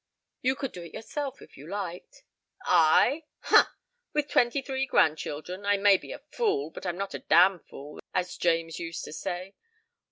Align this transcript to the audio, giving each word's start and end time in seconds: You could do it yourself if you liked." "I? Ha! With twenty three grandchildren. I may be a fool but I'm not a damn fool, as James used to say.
You 0.41 0.55
could 0.55 0.71
do 0.71 0.81
it 0.81 0.95
yourself 0.95 1.43
if 1.43 1.55
you 1.55 1.67
liked." 1.69 2.23
"I? 2.63 3.25
Ha! 3.41 3.71
With 4.13 4.29
twenty 4.29 4.63
three 4.63 4.87
grandchildren. 4.87 5.63
I 5.63 5.77
may 5.77 5.97
be 5.97 6.11
a 6.11 6.23
fool 6.31 6.71
but 6.71 6.87
I'm 6.87 6.97
not 6.97 7.13
a 7.13 7.19
damn 7.19 7.59
fool, 7.59 7.99
as 8.11 8.35
James 8.35 8.79
used 8.79 9.03
to 9.03 9.13
say. 9.13 9.53